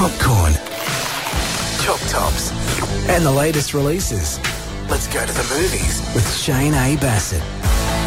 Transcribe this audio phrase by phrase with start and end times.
[0.00, 0.54] popcorn,
[1.82, 2.52] choc tops,
[3.10, 4.38] and the latest releases.
[4.88, 6.96] Let's go to the movies with Shane A.
[6.96, 7.42] Bassett.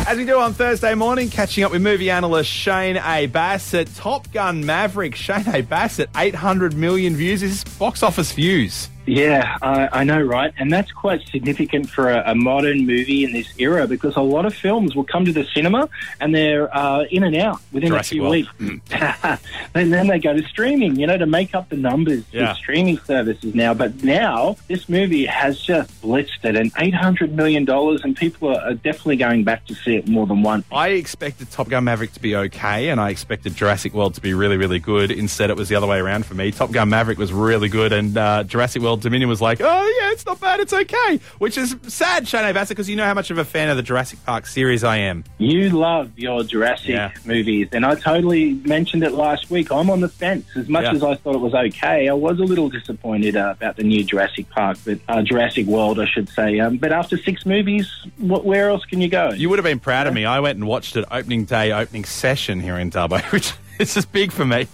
[0.08, 3.28] As we do on Thursday morning, catching up with movie analyst Shane A.
[3.28, 3.94] Bassett.
[3.94, 5.62] Top Gun Maverick, Shane A.
[5.62, 7.44] Bassett, 800 million views.
[7.44, 8.90] Is box office views?
[9.06, 10.54] Yeah, I, I know, right?
[10.58, 14.46] And that's quite significant for a, a, modern movie in this era because a lot
[14.46, 18.12] of films will come to the cinema and they're uh, in and out within Jurassic
[18.12, 18.32] a few World.
[18.32, 18.90] weeks.
[19.76, 22.50] and then they go to streaming, you know, to make up the numbers Yeah.
[22.50, 23.74] with streaming services now.
[23.74, 28.74] But now this movie has just blitzed it and $800 million, and people are, are
[28.74, 30.66] definitely going back to see it more than once.
[30.72, 34.34] I expected Top Gun Maverick to be okay, and I expected Jurassic World to be
[34.34, 35.12] really, really good.
[35.12, 36.52] Instead, it was the other way around for me.
[36.52, 40.12] Top Gun Maverick was really good, and uh, Jurassic World Dominion was like, oh, yeah,
[40.12, 41.20] it's not bad, it's okay.
[41.40, 42.54] Which is sad, Shane.
[42.54, 44.98] Bassett, because you know how much of a fan of the Jurassic Park series I
[44.98, 45.24] am.
[45.38, 47.12] You love your Jurassic Yeah.
[47.26, 49.72] movies, and I totally mentioned it last week.
[49.72, 50.46] I'm on the fence.
[50.56, 50.92] As much Yeah.
[50.94, 54.04] as I thought it was okay, I was a little disappointed uh, about the new
[54.04, 56.60] Jurassic Park, but uh, Jurassic World, I should say.
[56.60, 59.32] Um, but after six movies, what, where else can you go?
[59.32, 60.26] You would have been proud of me.
[60.26, 64.12] I went and watched it opening day, opening session here in Dubbo, which is just
[64.12, 64.68] big for me.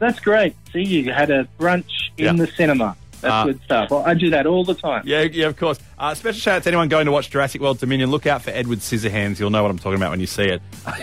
[0.00, 0.54] That's great.
[0.72, 1.84] See, you had a brunch
[2.18, 2.32] in Yeah.
[2.32, 2.96] the cinema.
[3.24, 3.90] That's Uh, good stuff.
[3.90, 5.02] Well, I do that all the time.
[5.06, 5.78] Yeah, yeah, of course.
[5.98, 8.10] Uh, special shout out to anyone going to watch Jurassic World Dominion.
[8.10, 9.38] Look out for Edward Scissorhands.
[9.40, 10.62] You'll know what I'm talking about when you see it.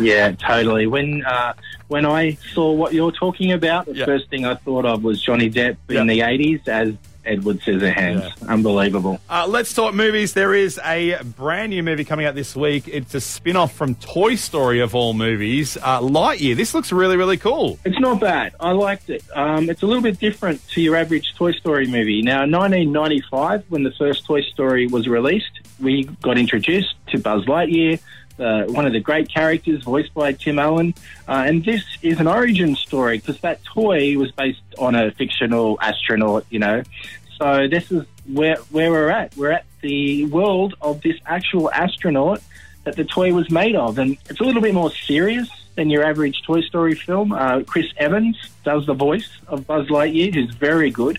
[0.00, 0.86] Yeah, totally.
[0.86, 1.52] When uh,
[1.88, 4.04] when I saw what you're talking about, the Yeah.
[4.06, 6.00] first thing I thought of was Johnny Depp Yeah.
[6.00, 6.94] in the 80s as
[7.24, 8.48] Edward Scissorhands.
[8.48, 9.20] Unbelievable.
[9.28, 10.34] Uh, let's talk movies.
[10.34, 12.88] There is a brand new movie coming out this week.
[12.88, 15.76] It's a spin off from Toy Story, of all movies.
[15.76, 16.56] Uh, Lightyear.
[16.56, 17.78] This looks really, really cool.
[17.84, 18.54] It's not bad.
[18.60, 19.24] I liked it.
[19.34, 22.22] Um, it's a little bit different to your average Toy Story movie.
[22.22, 28.00] Now, 1995, when the first Toy Story was released, we got introduced to Buzz Lightyear,
[28.38, 30.94] uh, one of the great characters voiced by Tim Allen.
[31.28, 35.78] Uh, and this is an origin story because that toy was based on a fictional
[35.80, 36.82] astronaut, you know.
[37.38, 39.36] So this is where where we're at.
[39.36, 42.40] We're at the world of this actual astronaut
[42.84, 46.04] that the toy was made of, and it's a little bit more serious than your
[46.04, 47.32] average Toy Story film.
[47.32, 51.18] Uh, Chris Evans does the voice of Buzz Lightyear, who's very good,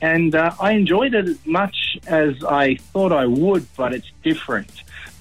[0.00, 4.70] and uh, I enjoyed it as much as I thought I would, but it's different.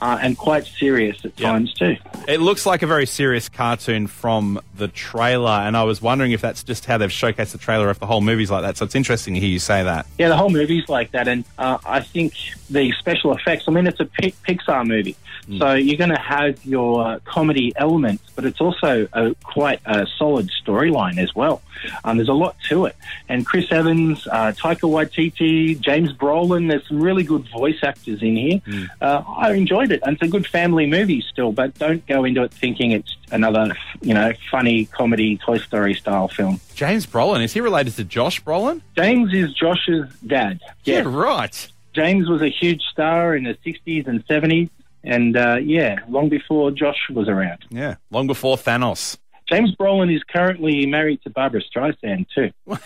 [0.01, 1.49] Uh, and quite serious at Yeah.
[1.51, 1.97] times too.
[2.25, 6.39] It looks like a very serious cartoon from the trailer, and I was wondering if
[6.39, 8.77] that's just how they've showcased the trailer, if the whole movie's like that.
[8.77, 10.05] So it's interesting to hear you say that.
[10.17, 12.33] Yeah, the whole movie's like that, and uh, I think
[12.69, 13.65] the special effects.
[13.67, 15.17] I mean, it's a Pixar movie,
[15.57, 20.07] so you're going to have your uh, comedy elements, but it's also a, quite a
[20.17, 21.61] solid storyline as well.
[22.05, 22.95] Um, there's a lot to it,
[23.27, 26.69] and Chris Evans, uh, Taika Waititi, James Brolin.
[26.69, 28.61] There's some really good voice actors in here.
[29.01, 31.51] Uh, I enjoyed it, and it's a good family movie still.
[31.51, 36.29] But don't go into it thinking it's another, you know, funny comedy Toy Story style
[36.29, 36.61] film.
[36.75, 38.81] James Brolin, is he related to Josh Brolin?
[38.95, 40.61] James is Josh's dad.
[40.85, 41.67] Yeah, right.
[41.93, 44.69] James was a huge star in the 60s and 70s,
[45.03, 47.65] and uh, yeah, long before Josh was around.
[47.69, 49.17] Yeah, long before Thanos.
[49.49, 52.51] James Brolin is currently married to Barbra Streisand, too.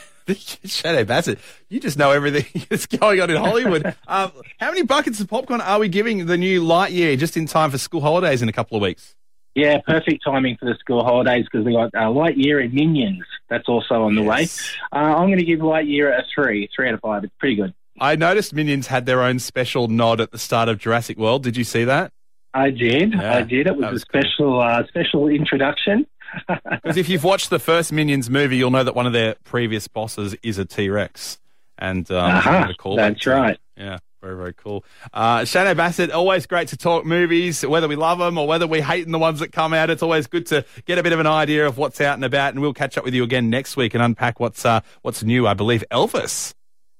[0.65, 3.85] Shadow Bassett, you just know everything that's going on in Hollywood.
[4.07, 7.71] um, how many buckets of popcorn are we giving the new Lightyear just in time
[7.71, 9.15] for school holidays in a couple of weeks?
[9.55, 13.25] Yeah, perfect timing for the school holidays because we got uh, Lightyear and Minions.
[13.49, 14.47] That's also on the way.
[14.91, 17.23] Uh, I'm going to give Lightyear a three, three out of five.
[17.23, 17.73] It's pretty good.
[17.99, 21.43] I noticed Minions had their own special nod at the start of Jurassic World.
[21.43, 22.11] Did you see that?
[22.53, 23.13] I did.
[23.13, 23.67] Yeah, I did.
[23.67, 26.05] It was, was a special, uh, special introduction.
[26.47, 29.87] Because if you've watched the first Minions movie, you'll know that one of their previous
[29.87, 31.37] bosses is a T Rex.
[31.77, 33.59] And um, a callback that's right.
[33.77, 34.83] Yeah, very, very cool.
[35.13, 38.81] Uh, Shannon Bassett, always great to talk movies, whether we love them or whether we
[38.81, 39.91] hate the ones that come out.
[39.91, 42.53] It's always good to get a bit of an idea of what's out and about.
[42.53, 45.45] And we'll catch up with you again next week and unpack what's uh, what's new.
[45.45, 46.55] I believe Elvis.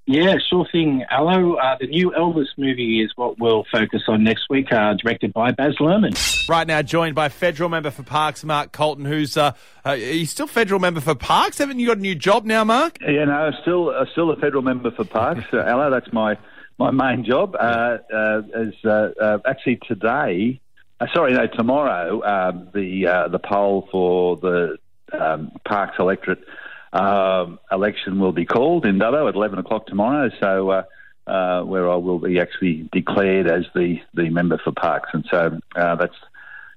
[0.05, 1.53] Yeah, sure thing, Allo.
[1.55, 5.51] Uh, the new Elvis movie is what we'll focus on next week, uh, directed by
[5.51, 6.13] Baz Luhrmann.
[6.49, 9.53] Right now, joined by federal member for Parkes, Mark Coulton, who's uh,
[9.85, 11.57] uh, are you still federal member for Parkes?
[11.59, 12.97] Haven't you got a new job now, Mark?
[13.01, 15.89] Yeah, no, still uh, still a federal member for Parkes, uh, Ella.
[15.89, 16.37] That's my
[16.77, 17.55] my main job.
[17.55, 20.59] Uh, uh, as uh, uh, actually today,
[20.99, 24.77] uh, sorry, no, tomorrow, um, the uh, the poll for the
[25.17, 26.43] um, Parkes electorate
[26.93, 30.29] um, election will be called in Dubbo at eleven o'clock tomorrow.
[30.39, 30.69] So.
[30.69, 30.83] Uh,
[31.25, 35.57] uh, where I will be actually declared as the, the member for Parkes, and so
[35.73, 36.15] uh, that's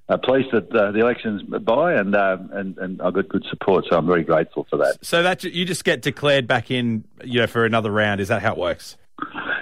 [0.09, 3.85] uh, pleased that uh, the election's by, and, uh, and and I got good support,
[3.89, 4.99] so I'm very grateful for that.
[5.01, 8.21] So that you just get declared back in, you know, for another round.
[8.21, 8.95] Is that how it works?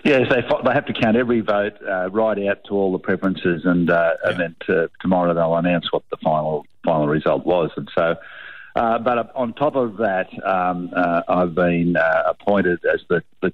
[0.04, 3.64] Yes, they they have to count every vote uh, right out to all the preferences,
[3.66, 7.72] and uh, and then to, tomorrow they'll announce what the final final result was.
[7.76, 8.16] And so,
[8.76, 13.54] Uh, but on top of that, um, uh, I've been uh, appointed as the, the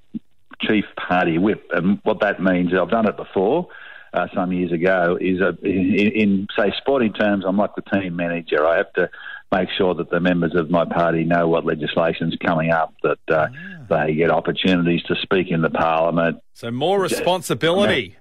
[0.61, 3.67] chief party whip, and what that means, I've done it before.
[4.13, 8.17] Uh, some years ago, is a, in, in say sporting terms, I'm like the team
[8.17, 8.65] manager.
[8.65, 9.09] I have to
[9.53, 13.47] make sure that the members of my party know what legislation's coming up, that uh,
[13.89, 16.39] they get opportunities to speak in the parliament.
[16.55, 18.17] So more responsibility.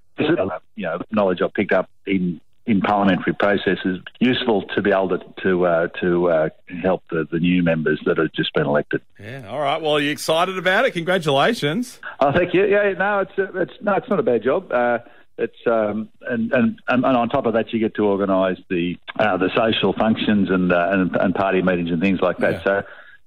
[0.76, 5.18] You know, knowledge I've picked up in in parliamentary processes useful to be able to
[5.42, 6.48] to uh, to uh,
[6.82, 9.00] help the, the new members that have just been elected.
[9.18, 9.48] Yeah.
[9.48, 9.80] All right.
[9.80, 10.92] Well, are you excited about it?
[10.92, 11.98] Congratulations.
[12.20, 12.66] Oh, thank you.
[12.66, 12.92] Yeah.
[12.92, 14.70] No, it's uh, it's no, it's not a bad job.
[14.70, 14.98] Uh,
[15.38, 19.36] it's um, and, and and on top of that, you get to organise the uh,
[19.36, 22.54] the social functions and, uh, and and party meetings and things like that.
[22.54, 22.64] Yeah.
[22.64, 22.82] So.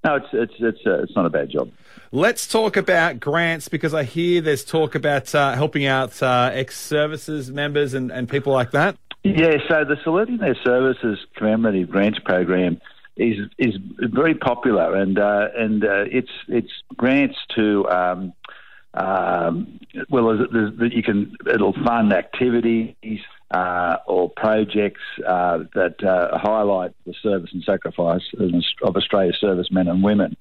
[0.05, 1.71] No, it's it's it's uh, it's not a bad job.
[2.11, 7.49] Let's talk about grants because I hear there's talk about uh, helping out uh, ex-services
[7.49, 8.97] members and, and people like that.
[9.23, 12.81] Yeah, so the Saluting Their Services commemorative grants program
[13.15, 18.33] is is very popular, and uh, and uh, it's it's grants to um,
[18.93, 19.79] um,
[20.09, 23.21] well, there's, you can it'll fund activities
[23.51, 28.23] uh, or projects uh, that uh, highlight the service and sacrifice
[28.83, 30.35] of Australia's servicemen and women,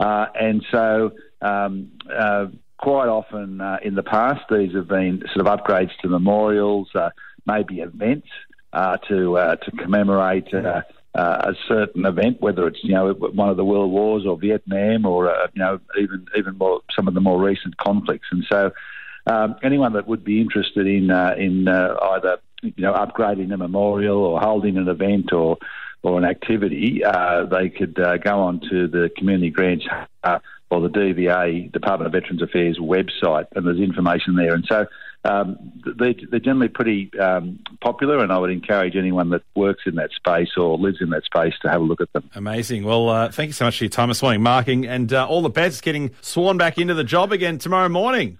[0.00, 1.12] uh, and so.
[1.42, 1.90] Um,
[2.78, 6.88] quite often in the past, these have been sort of upgrades to memorials,
[7.46, 8.28] maybe events
[8.72, 10.48] to to commemorate
[11.14, 15.04] uh, a certain event, whether it's you know one of the world wars or Vietnam
[15.04, 18.28] or uh, you know even even more some of the more recent conflicts.
[18.30, 18.72] And so,
[19.26, 24.18] um, anyone that would be interested in uh, in either you know upgrading a memorial
[24.18, 25.58] or holding an event or
[26.02, 27.02] or an activity,
[27.50, 29.84] they could go on to the community grants
[30.70, 34.54] or the DVA Department of Veterans Affairs website, and there's information there.
[34.54, 34.86] And so
[35.24, 35.56] um,
[35.98, 40.10] they, are generally pretty um, popular, and I would encourage anyone that works in that
[40.12, 42.28] space or lives in that space to have a look at them.
[42.34, 42.84] Amazing.
[42.84, 45.42] Well, uh, thank you so much for your time this morning, marking, and uh, all
[45.42, 48.38] the best getting sworn back into the job again tomorrow morning.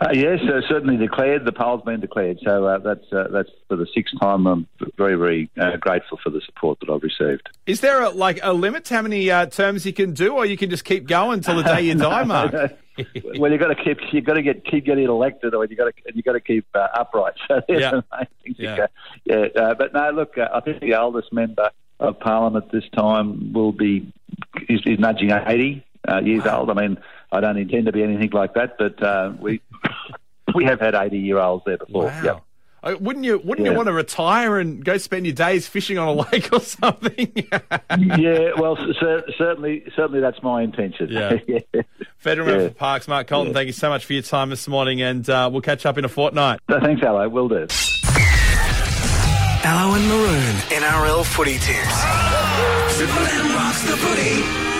[0.00, 1.44] Uh, yes, uh, certainly declared.
[1.44, 4.46] The poll's been declared, so uh, that's uh, that's for the sixth time.
[4.46, 7.48] I'm very, very uh, grateful for the support that I've received.
[7.66, 10.46] Is there a, like a limit to how many uh, terms you can do, or
[10.46, 12.54] you can just keep going until the day you die, Mark?
[13.38, 15.94] well, you got to keep you got to get keep getting elected, or you got
[16.06, 17.34] to you got to keep upright.
[17.48, 18.00] So Yeah.
[18.44, 18.86] Yeah.
[19.24, 19.74] yeah.
[19.74, 24.12] but no, look, uh, I think the oldest member of Parliament this time will be
[24.68, 25.84] is, is nudging eighty
[26.22, 26.70] years old.
[26.70, 26.98] I mean,
[27.32, 29.60] I don't intend to be anything like that, but uh, we
[30.54, 32.04] we have had eighty year olds there before.
[32.04, 32.22] Wow.
[32.22, 32.42] Yep.
[32.82, 33.38] Uh, Wouldn't you?
[33.42, 36.60] Wouldn't you want to retire and go spend your days fishing on a lake or
[36.60, 37.32] something?
[37.98, 41.08] yeah, well, cer- certainly, certainly that's my intention.
[41.10, 41.38] Yeah.
[42.18, 42.68] Federal Yeah.
[42.68, 43.48] for Parkes, Mark Coulton.
[43.48, 43.54] Yeah.
[43.54, 46.04] Thank you so much for your time this morning, and uh, we'll catch up in
[46.04, 46.60] a fortnight.
[46.68, 47.28] No, thanks, Hello.
[47.28, 47.66] Will do.
[49.64, 52.96] Allo and Maroon, NRL footy tips.
[52.96, 53.96] Triple M rocks the.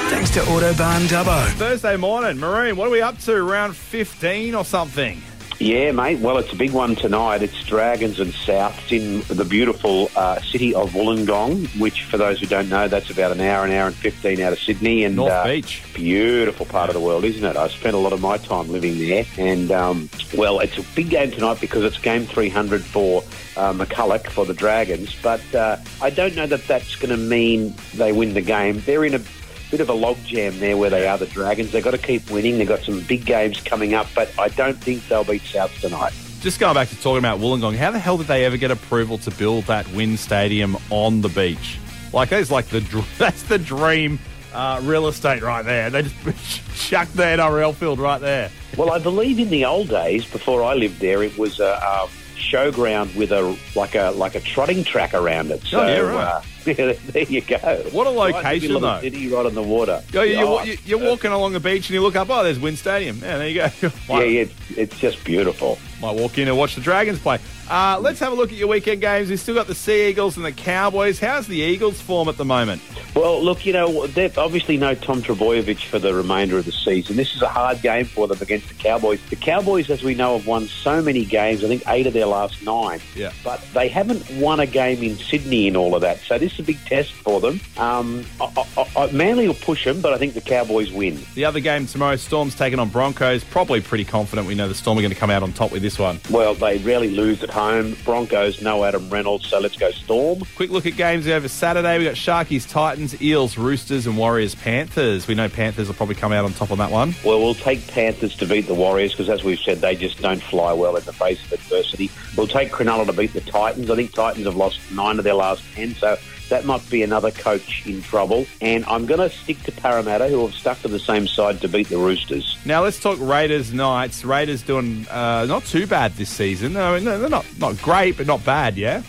[0.08, 1.46] Thanks to Autobahn Dubbo.
[1.54, 2.76] Thursday morning, Maroon.
[2.76, 3.42] What are we up to?
[3.42, 5.20] Round fifteen or something?
[5.58, 6.20] Yeah, mate.
[6.20, 7.42] Well, it's a big one tonight.
[7.42, 12.46] It's Dragons and Souths in the beautiful uh, city of Wollongong, which, for those who
[12.46, 15.02] don't know, that's about an hour, an hour and 15 out of Sydney.
[15.02, 15.82] And North uh, Beach.
[15.94, 17.56] Beautiful part of the world, isn't it?
[17.56, 19.24] I spent a lot of my time living there.
[19.36, 23.24] And, um, well, it's a big game tonight because it's game 300 for
[23.56, 25.16] uh, McCulloch for the Dragons.
[25.20, 28.80] But uh, I don't know that that's going to mean they win the game.
[28.86, 29.20] They're in a
[29.70, 31.72] bit of a logjam there where they are, the Dragons.
[31.72, 32.58] They've got to keep winning.
[32.58, 36.12] They've got some big games coming up, but I don't think they'll beat South tonight.
[36.40, 39.18] Just going back to talking about Wollongong, how the hell did they ever get approval
[39.18, 41.78] to build that WIN Stadium on the beach?
[42.12, 42.80] Like that's like the
[43.18, 44.18] that's the dream
[44.54, 45.90] uh, real estate right there.
[45.90, 48.50] They just chucked the NRL field right there.
[48.76, 52.08] Well, I believe in the old days, before I lived there, it was a, um
[52.38, 55.62] showground with a like a like a trotting track around it.
[55.64, 56.26] So Oh, yeah, right.
[56.26, 56.40] uh,
[57.12, 57.56] there you go.
[57.92, 59.00] What a Right location, the though.
[59.00, 60.02] City, right on the water.
[60.14, 62.28] Oh, you, Oh, you, you're walking along the beach and you look up.
[62.30, 63.18] Oh, there's WIN Stadium.
[63.18, 63.68] Yeah, there you go.
[64.08, 65.78] yeah, yeah, it's, it's just beautiful.
[66.00, 67.38] Might walk in and watch the Dragons play.
[67.68, 69.28] Uh, let's have a look at your weekend games.
[69.28, 71.18] We've still got the Sea Eagles and the Cowboys.
[71.18, 72.80] How's the Eagles' form at the moment?
[73.14, 77.16] Well, look, you know, obviously no Tom Trbojevic for the remainder of the season.
[77.16, 79.20] This is a hard game for them against the Cowboys.
[79.28, 81.64] The Cowboys, as we know, have won so many games.
[81.64, 83.00] I think eight of their last nine.
[83.16, 83.32] Yeah.
[83.42, 86.20] But they haven't won a game in Sydney in all of that.
[86.20, 87.60] So this is a big test for them.
[87.76, 91.18] Um, I, I, I, Manly will push them, but I think the Cowboys win.
[91.34, 93.42] The other game tomorrow, Storm's taking on Broncos.
[93.44, 95.82] Probably pretty confident we know the Storm are going to come out on top with
[95.82, 96.18] this one.
[96.28, 97.96] Well, they rarely lose at home.
[98.04, 100.42] Broncos, no Adam Reynolds, so let's go Storm.
[100.56, 101.98] Quick look at games over Saturday.
[101.98, 105.28] we got Sharkies Titans, Titans, Eels, Roosters, and Warriors, Panthers.
[105.28, 107.14] We know Panthers will probably come out on top on that one.
[107.22, 110.42] Well, we'll take Panthers to beat the Warriors because, as we've said, they just don't
[110.42, 112.10] fly well in the face of adversity.
[112.34, 113.90] We'll take Cronulla to beat the Titans.
[113.90, 116.16] I think Titans have lost nine of their last ten, so
[116.48, 118.46] that might be another coach in trouble.
[118.60, 121.68] And I'm going to stick to Parramatta, who have stuck to the same side to
[121.68, 122.56] beat the Roosters.
[122.64, 124.24] Now let's talk Raiders Knights.
[124.24, 126.76] Raiders doing uh, not too bad this season.
[126.76, 128.76] I mean, they're not not great, but not bad.
[128.76, 129.02] Yeah.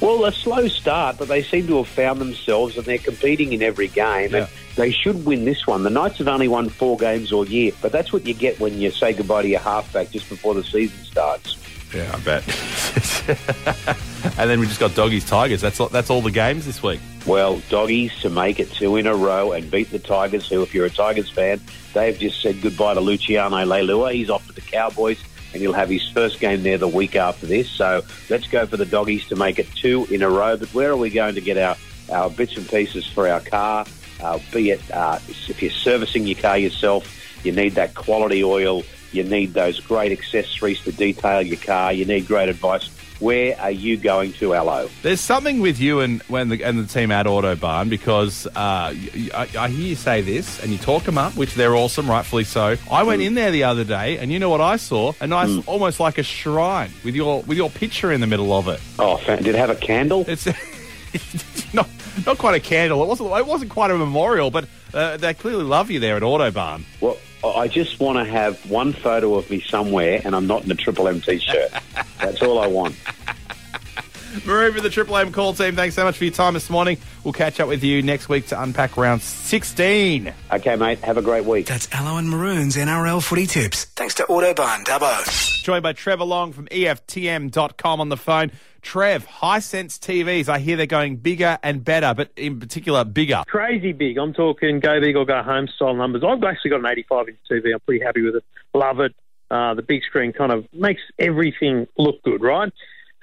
[0.00, 3.62] Well, a slow start, but they seem to have found themselves and they're competing in
[3.62, 4.30] every game.
[4.30, 4.38] Yeah.
[4.38, 5.82] And they should win this one.
[5.82, 8.80] The Knights have only won four games all year, but that's what you get when
[8.80, 11.58] you say goodbye to your halfback just before the season starts.
[11.94, 12.44] Yeah, I bet.
[14.38, 15.60] and then we just got doggies, tigers.
[15.60, 17.00] That's all, that's all the games this week.
[17.26, 20.72] Well, doggies to make it two in a row and beat the Tigers, who, if
[20.72, 21.60] you're a Tigers fan,
[21.92, 24.14] they've just said goodbye to Luciano Leilua.
[24.14, 25.22] He's off to the Cowboys,
[25.52, 27.68] and he'll have his first game there the week after this.
[27.70, 30.56] So let's go for the doggies to make it two in a row.
[30.56, 31.76] But where are we going to get our,
[32.10, 33.86] our bits and pieces for our car?
[34.22, 37.06] Uh, be it uh, if you're servicing your car yourself,
[37.44, 38.82] you need that quality oil.
[39.12, 41.92] You need those great accessories to detail your car.
[41.92, 42.90] You need great advice.
[43.20, 44.88] Where are you going to, Allo?
[45.02, 49.48] There's something with you and when the and the team at Autobahn because uh, I,
[49.58, 52.76] I hear you say this and you talk them up, which they're awesome, rightfully so.
[52.90, 55.12] I went in there the other day and you know what I saw?
[55.20, 58.68] A nice, almost like a shrine with your with your picture in the middle of
[58.68, 58.80] it.
[58.98, 60.24] Oh, fan- did it have a candle?
[60.26, 60.46] It's
[61.74, 61.88] not
[62.26, 63.02] not quite a candle.
[63.02, 66.22] It wasn't it wasn't quite a memorial, but uh, they clearly love you there at
[66.22, 66.84] Autobahn.
[67.00, 70.70] Well, I just want to have one photo of me somewhere, and I'm not in
[70.70, 71.70] a Triple M t-shirt.
[72.20, 72.96] That's all I want.
[74.46, 75.74] Maroon for the Triple M call team.
[75.74, 76.98] Thanks so much for your time this morning.
[77.24, 80.32] We'll catch up with you next week to unpack round 16.
[80.52, 81.00] Okay, mate.
[81.00, 81.66] Have a great week.
[81.66, 83.86] That's Allo and Maroon's NRL footy tips.
[83.86, 85.62] Thanks to Autobahn Dubbo.
[85.64, 88.52] Joined by Trevor Long from EFTM.com on the phone.
[88.82, 93.42] Trev, Hisense TVs, I hear they're going bigger and better, but in particular, bigger.
[93.46, 94.16] crazy big.
[94.16, 96.22] I'm talking go big or go home style numbers.
[96.26, 97.74] I've actually got an 85 inch TV.
[97.74, 98.44] I'm pretty happy with it.
[98.72, 99.14] Love it.
[99.50, 102.72] Uh, the big screen kind of makes everything look good, right?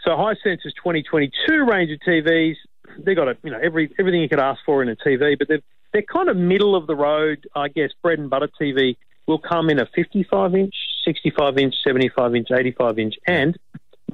[0.04, 4.40] So high Hisense's 2022 range of TVs—they've got a, you know every everything you could
[4.40, 5.62] ask for in a TV, but they're
[5.94, 7.92] they're kind of middle of the road, I guess.
[8.02, 13.00] Bread and butter TV will come in a 55 inch, 65 inch, 75 inch, 85
[13.00, 13.58] inch, and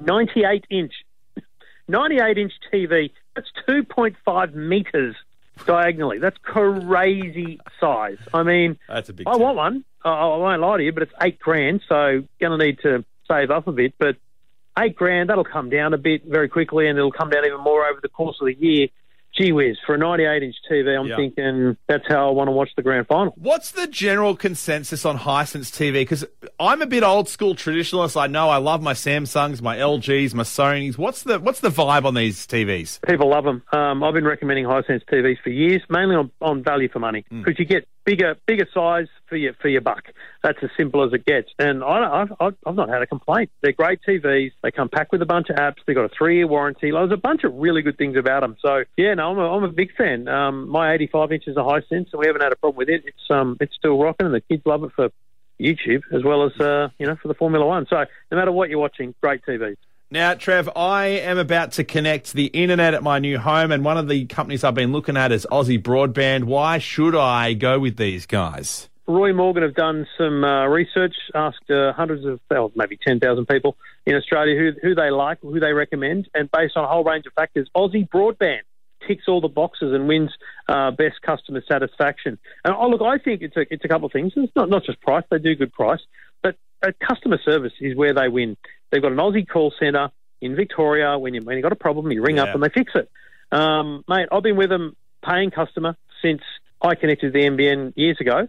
[0.00, 0.92] 98 inch
[1.88, 5.16] 98 inch TV, that's 2.5 metres
[5.66, 6.18] diagonally.
[6.18, 8.18] That's crazy size.
[8.32, 9.84] I mean, That's a big I want one.
[10.04, 13.04] I, I won't lie to you, but it's eight grand, so going to need to
[13.28, 13.94] save up a bit.
[13.98, 14.16] But
[14.78, 17.86] eight grand, that'll come down a bit very quickly, and it'll come down even more
[17.86, 18.88] over the course of the year.
[19.36, 21.16] Gee whiz, for a 98 inch TV, I'm Yeah.
[21.16, 23.32] thinking that's how I want to watch the grand final.
[23.36, 26.02] What's the general consensus on Hisense TV?
[26.02, 26.24] Because
[26.60, 28.20] I'm a bit old school traditionalist.
[28.20, 30.96] I know I love my Samsungs, my LGs, my Sonys.
[30.96, 33.00] What's the what's the vibe on these TVs?
[33.08, 33.62] People love them.
[33.72, 37.58] Um, I've been recommending Hisense TVs for years, mainly on, on value for money, because
[37.58, 40.04] you get bigger bigger size for your for your buck.
[40.42, 41.48] That's as simple as it gets.
[41.58, 43.50] And I, I've, I've not had a complaint.
[43.62, 44.52] They're great TVs.
[44.62, 45.76] They come packed with a bunch of apps.
[45.86, 46.90] They've got a three year warranty.
[46.90, 48.56] There's a bunch of really good things about them.
[48.60, 50.28] So yeah, no, I'm a, I'm a big fan.
[50.28, 53.02] Um, my 85 inch is a Hisense, and we haven't had a problem with it.
[53.06, 55.10] It's um it's still rocking, and the kids love it for
[55.60, 57.86] YouTube as well as uh, you know for the Formula One.
[57.88, 59.76] So no matter what you're watching, great TVs.
[60.10, 63.96] Now, Trev, I am about to connect the internet at my new home, and one
[63.96, 66.44] of the companies I've been looking at is Aussie Broadband.
[66.44, 68.88] Why should I go with these guys?
[69.06, 73.76] Roy Morgan have done some uh, research, asked uh, hundreds of, well, maybe 10,000 people
[74.06, 77.26] in Australia who, who they like, who they recommend, and based on a whole range
[77.26, 78.62] of factors, Aussie Broadband
[79.06, 80.30] ticks all the boxes and wins
[80.68, 82.38] uh, best customer satisfaction.
[82.64, 84.32] And oh, look, I think it's a, it's a couple of things.
[84.36, 86.00] It's not, not just price, they do good price,
[86.42, 88.56] but uh, customer service is where they win.
[88.94, 90.10] They've got an Aussie call centre
[90.40, 91.18] in Victoria.
[91.18, 92.44] When, you, when you've got a problem, you ring Yeah.
[92.44, 93.10] up and they fix it.
[93.50, 94.94] Um, mate, I've been with them
[95.26, 96.42] paying customer since
[96.80, 98.46] I connected to the NBN years ago.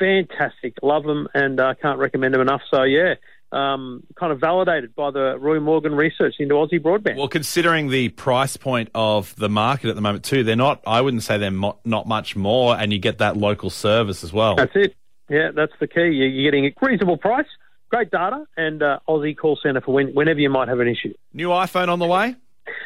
[0.00, 2.62] Fantastic, love them, and uh, can't recommend them enough.
[2.72, 3.14] So yeah,
[3.52, 7.16] um, kind of validated by the Roy Morgan research into Aussie broadband.
[7.16, 11.00] Well, considering the price point of the market at the moment, too, they're not, I
[11.00, 14.56] wouldn't say they're mo- not much more, and you get that local service as well.
[14.56, 14.96] That's it.
[15.30, 16.08] Yeah, that's the key.
[16.08, 17.46] You- You're getting a reasonable price,
[17.94, 21.14] great data, and uh, Aussie call centre for when, whenever you might have an issue.
[21.32, 22.34] New iPhone on the way?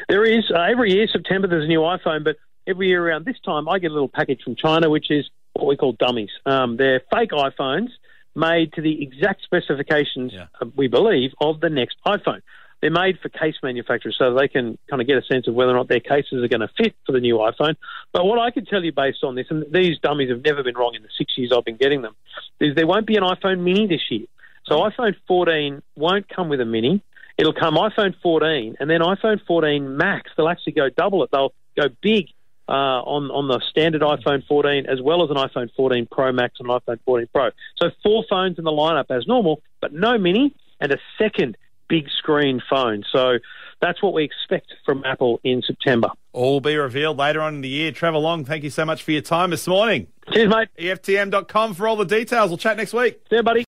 [0.08, 2.36] There is uh, every year September there's a new iPhone, but
[2.66, 5.24] every year around this time I get a little package from China, which is
[5.54, 6.30] what we call dummies.
[6.44, 7.88] Um, they're fake iPhones
[8.36, 10.46] made to the exact specifications, Yeah.
[10.60, 12.42] uh, we believe, of the next iPhone.
[12.82, 15.72] They're made for case manufacturers, so they can kind of get a sense of whether
[15.72, 17.74] or not their cases are going to fit for the new iPhone.
[18.12, 20.76] But what I can tell you based on this, and these dummies have never been
[20.76, 22.14] wrong in the six years I've been getting them,
[22.60, 24.26] is there won't be an iPhone Mini this year.
[24.68, 27.02] So iPhone 14 won't come with a Mini.
[27.37, 30.30] It'll come iPhone 14 and then iPhone 14 Max.
[30.37, 31.30] They'll actually go double it.
[31.32, 32.26] They'll go big
[32.68, 36.54] uh, on on the standard iPhone 14 as well as an iPhone 14 Pro Max
[36.58, 37.50] and an iPhone 14 Pro.
[37.76, 41.56] So four phones in the lineup as normal, but no mini and a second
[41.88, 43.04] big screen phone.
[43.10, 43.38] So
[43.80, 46.10] that's what we expect from Apple in September.
[46.32, 47.92] All be revealed later on in the year.
[47.92, 50.08] Trevor Long, thank you so much for your time this morning.
[50.32, 50.68] Cheers, mate.
[50.78, 52.50] EFTM.com for all the details.
[52.50, 53.20] We'll chat next week.
[53.30, 53.66] See you, buddy.